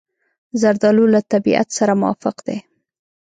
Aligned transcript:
زردالو 0.61 1.05
له 1.13 1.19
طبیعت 1.31 1.67
سره 1.77 1.93
موافق 2.01 2.37
دی. 2.47 2.57